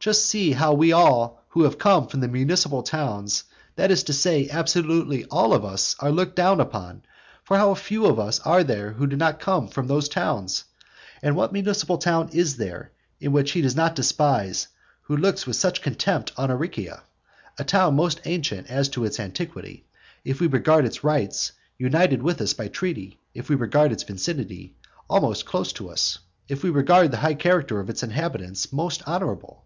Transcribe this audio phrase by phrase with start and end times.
[0.00, 3.44] Just see how we all who come from the municipal towns
[3.76, 7.02] that is to say, absolutely all of us are looked down upon;
[7.44, 10.64] for how few of us are there who do not come from those towns?
[11.20, 14.68] and what municipal town is there which he does not despise
[15.02, 17.02] who looks with such contempt on Aricia;
[17.58, 19.84] a town most ancient as to its antiquity;
[20.24, 24.74] if we regard its rights, united with us by treaty; if we regard its vicinity,
[25.10, 29.64] almost close to us; if we regard the high character of its inhabitants, most honourable?